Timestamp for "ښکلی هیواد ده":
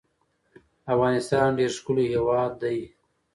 1.77-2.67